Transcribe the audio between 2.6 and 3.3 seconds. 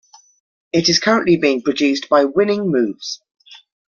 Moves.